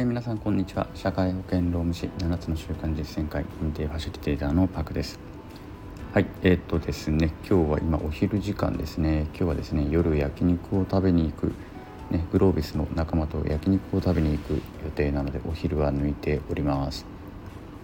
[0.00, 0.88] えー、皆さんこんにちは。
[0.94, 5.20] 社会保険労務士7つの習慣実践会認定ファシリテーターのパクです。
[6.14, 9.26] はいえー、っとですね今日は今お昼時間ですね。
[9.34, 11.52] 今日はですね夜焼肉を食べに行く
[12.10, 17.04] ね、グロービスの仲間と焼肉を食べに行く予定なのでお昼は抜いております。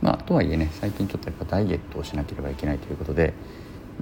[0.01, 3.35] まあとはいえね最近ちょっとやっぱダイエットをしなければいけないということで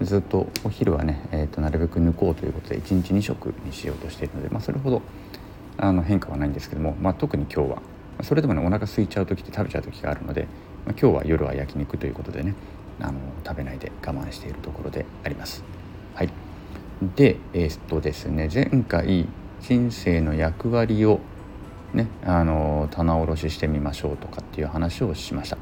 [0.02, 5.02] ずっとお昼はね、えー、となるべく抜こうということで1日2食にしようとしているので、まあ、それほど
[5.78, 7.82] あの変化はないんですけども、まあ、特に今日は
[8.22, 10.42] それでもねお腹空いちゃう時って食べちゃう時があるので、
[10.86, 12.54] まあ、今日は夜は焼肉ということでね
[13.00, 15.64] あの食べないで我慢しているところであります。
[16.14, 16.30] はい、
[17.16, 19.26] でえー、っとですね前回
[19.60, 21.20] 人生の役割を
[21.92, 25.58] ねあの棚卸ししてみましょうとかっていう話をしました。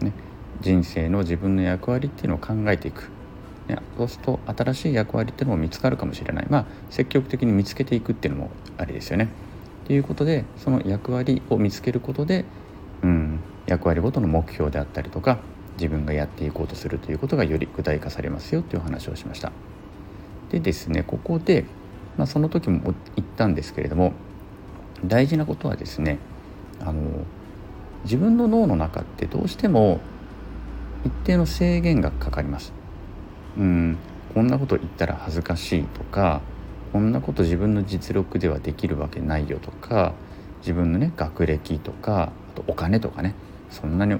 [0.00, 0.12] ね、
[0.60, 3.10] 人生の自分の役割っていうのを考えていく。
[3.68, 9.28] ね、そうすると新しい役割っていうのも見つかるかもしれないまあ積極的に見つけていくっていうのもありですよね。
[9.86, 12.44] ということでその役割を見つけることで、
[13.02, 15.38] うん、役割ごとの目標であったりとか
[15.76, 19.52] 自分がやっていこうとするということがより具体化されますよという話をしました。
[20.50, 21.64] でですねここで、
[22.16, 24.12] まあ、その時も言ったんですけれども
[25.04, 26.18] 大事なことはですね
[26.80, 27.02] あの
[28.04, 30.00] 自分の脳の中ってどうしても
[31.04, 32.72] 一定の制限がかかります。
[33.58, 33.98] うん
[34.34, 36.40] こんなこと言ったら恥ずかしいとか
[36.94, 40.12] こんなこと自分の実力ではできるわけないよとか
[40.60, 43.34] 自分のね学歴とかあとお金とかね
[43.68, 44.16] そんなに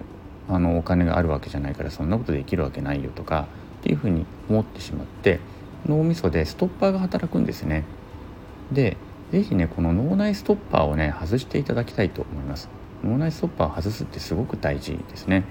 [0.49, 3.47] あのお金があるわけじゃないからそんなことできるわけないよとか
[3.79, 5.39] っていうふうに思ってしまって
[5.87, 7.85] 脳みそでストッパーが働くんですね。
[8.73, 8.97] で
[9.31, 12.69] 是非ねこの脳内ストッパーをね外していただきたいと思います。
[13.05, 15.45] 脳内ストッパーを外すってすごく大事ですね。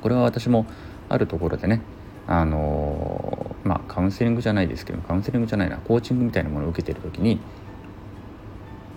[0.00, 0.66] これは私も
[1.08, 1.82] あるところでね
[2.26, 3.21] あの
[3.64, 7.40] まあカウンセリングじゃないですけどカウンセリングじゃないなコーチングみたいなものを受けてる時に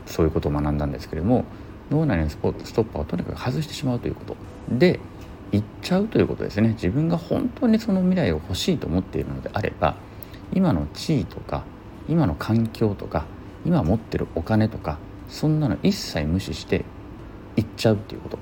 [0.05, 1.45] そういうことを学んだんですけれども
[1.89, 4.35] 脳内のスポストッパーをとにかく外してしまうということ。
[4.69, 4.99] で
[5.51, 6.69] 行っちゃうということですね。
[6.69, 9.95] 自分が本当にその未来を欲しいと思っているのであれば
[10.53, 11.63] 今の地位とか
[12.09, 13.25] 今の環境とか
[13.65, 14.97] 今持ってるお金とか
[15.27, 16.85] そんなの一切無視して
[17.55, 18.37] 行っちゃうっていうこと、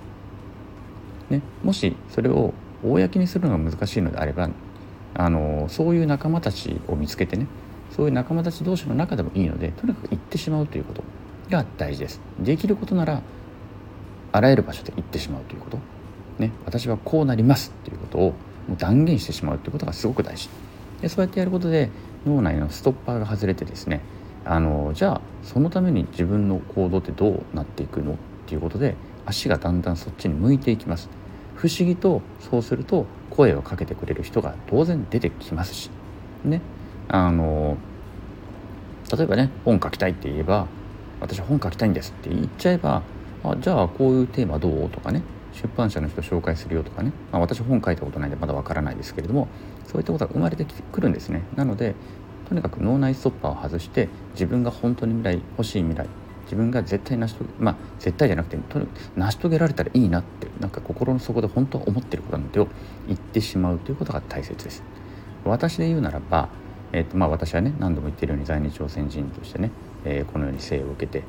[1.29, 2.53] ね、もしそれを
[2.83, 4.49] 公にするのが難しいのであれば
[5.15, 7.47] あのそういう仲間たちを見つけてね
[7.91, 11.03] そういう仲間たち同士の中でもいいのでとにかく行ってしまうということ
[11.49, 12.19] が大事です。
[12.39, 13.21] できることなら
[14.31, 15.77] あらゆる場所で行ってしまうということ。
[16.39, 18.21] ね私はこうなりますっていうことを
[18.67, 20.49] もう断言してしまうということがすごく大事。
[21.01, 21.89] でそうやってやることで
[22.25, 24.01] 脳内のストッパーが外れてですね
[24.45, 28.13] あのじゃあそのために自分の行動ってどうなっていくの？
[28.13, 28.15] っ
[28.47, 31.09] ていうことで足がだんだんそっちに向いていきます。
[31.63, 35.89] 不思議とそうすると声をかけてくれる人が当然出てきますし。
[36.43, 36.59] ね。
[37.07, 37.77] あの
[39.17, 40.67] 例えばね本書きたいって言えば
[41.21, 43.01] 私本書きたいんですって言っちゃえば
[43.45, 44.89] あじゃあこういうテーマどう？
[44.89, 45.21] とかね
[45.53, 49.47] 出版社の人紹介するよとかね、まあ、私本書いたことないんでまだわからないですけれども
[49.87, 51.43] そういったことが生まれてくるんですね。
[51.55, 51.95] なので
[52.49, 56.07] とにかく脳内ストッパーを外して自分が本当に未来欲しい未来
[56.43, 58.79] 自分が絶対成し遂げまあ絶対じゃなくてと
[59.15, 62.67] 成し遂げられたらいいなってなんか心の底で本当は思ってることなんてを
[63.07, 64.83] 言ってしまうということが大切です。
[65.45, 66.49] 私で言うならば、
[66.93, 69.71] えーとまあ、私はね何度も言ってるように在日朝鮮人としてね、
[70.05, 71.23] えー、このように生を受けて、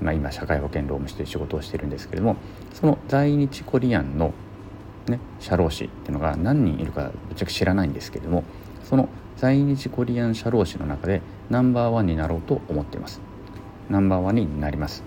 [0.00, 2.36] まあ、今社会保険労務士という仕事をしてるんですけれども
[2.72, 4.32] その在日コリアンの、
[5.06, 8.44] ね、社労士っていうのが何人いるかぶっちゃけ知らないんですけれども
[8.82, 13.29] その在日コリアン社労士の中でナンバーワンになろうと思っています。
[13.90, 15.02] ナンバーワンになります、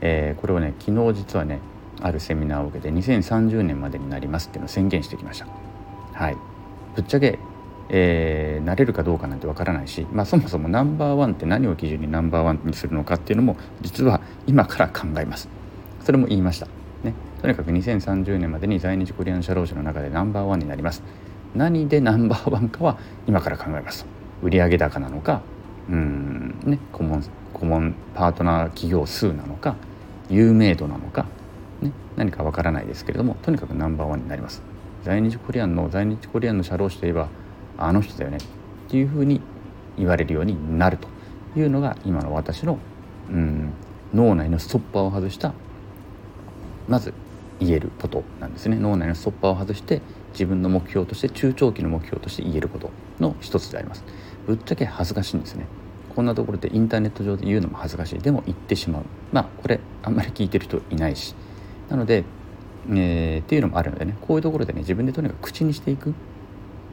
[0.00, 1.60] えー、これをね昨日実はね
[2.00, 5.46] あるセミナーを受けて2030年までになりますっていうのを宣言してきました。
[6.12, 6.36] はい。
[6.94, 7.38] ぶっちゃけ、
[7.88, 15.48] えー、なれるかどうかなんてわからないし、まあ、そもそもナンバーワンって何を基準にナンバーワンにするのかっていうのも実は今から考えます。
[16.04, 16.66] それも言いました。
[17.02, 17.14] ね。
[17.40, 21.02] とにかく2030年までに在日コリアン社労士の中でナンバーワンになります。
[21.54, 24.04] 何でナンバーワンかは今から考えます。
[24.42, 25.42] 売上高なのか
[25.90, 26.58] うん。
[26.64, 27.22] ね顧問
[27.52, 29.76] 顧問パートナー企業数なのか
[30.28, 31.26] 有名度なのか、
[31.80, 34.62] ね、何かわからないですけれどもとにかくナンバーワンになります。
[35.04, 37.28] 在日コリアンの在日コリアンの社労士といえば
[37.78, 38.40] あの人だよねっ
[38.90, 39.40] ていうふうに
[39.96, 41.08] 言われるようになると
[41.56, 42.78] いうのが今の私の
[43.30, 43.72] うん
[44.12, 45.52] 脳内のストッパーを外した
[46.88, 47.12] まず
[47.58, 48.76] 言えることなんですね。
[48.76, 50.02] 脳内のストッパーを外して
[50.32, 54.04] 自分の目標として中長期の目標として言えることの一つであります。
[54.46, 55.66] ぶっちゃけ恥ずかしいんですね。
[56.14, 58.18] こんなところでインターネット上で言うのも恥ずかしい。
[58.20, 59.02] でも言ってしまう。
[59.32, 61.34] まあこれあんまり聞いてる人いないし。
[61.88, 62.24] なので、
[62.90, 64.16] えー、っていうのもあるのでね。
[64.20, 66.10] こういうところでね自分でとにかく口にしていく。
[66.10, 66.12] っ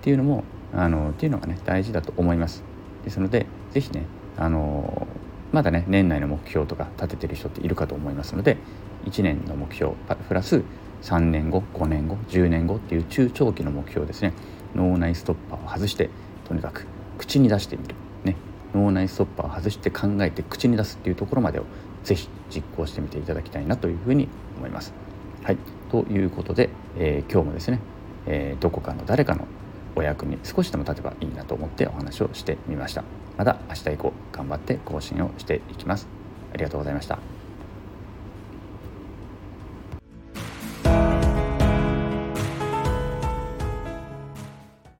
[0.01, 2.63] ていうのもあのっていうのがね大事だと思います。
[3.05, 4.05] ですので是非ね
[4.37, 5.07] あの
[5.51, 8.57] まだね年内の目標とか立ててる人っているかと思いますので
[9.05, 9.93] 1年の目標
[10.27, 10.63] プラス
[11.03, 14.33] 3年後5年後10年後っていう中長期の目標ですね。
[14.75, 16.09] 脳内ストッパーを外して
[16.47, 16.87] とにかく
[17.23, 18.35] 口に出してみる、ね、
[18.75, 21.63] 脳内ストッパーを外して考えて口に出すっていうところまでを
[22.03, 24.27] ぜひ実行してみていただきたいなというふうに
[24.57, 24.93] 思います。
[25.41, 25.57] はい、
[25.89, 27.79] ということで、えー、今日もですね、
[28.25, 29.47] えー、どこかの誰かの
[29.95, 33.05] お役に少しでも立てばいいなと思ってお話をしてみました。
[33.37, 36.07] また明日以降頑張って更新をしていきます。
[36.53, 37.32] ありがとうございました。